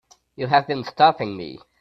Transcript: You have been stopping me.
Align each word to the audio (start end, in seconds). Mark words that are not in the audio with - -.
You 0.35 0.47
have 0.47 0.65
been 0.65 0.83
stopping 0.83 1.37
me. 1.37 1.59